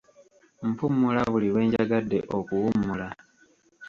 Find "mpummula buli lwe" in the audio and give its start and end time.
0.69-1.61